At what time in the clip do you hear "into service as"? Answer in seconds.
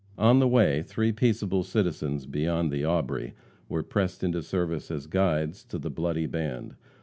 4.23-5.05